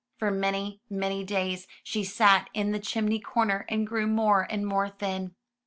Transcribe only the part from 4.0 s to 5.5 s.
more and more thin.